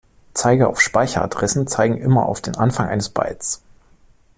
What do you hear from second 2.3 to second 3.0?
den Anfang